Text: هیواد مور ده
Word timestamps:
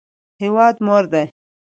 هیواد 0.41 0.75
مور 0.85 1.03
ده 1.11 1.23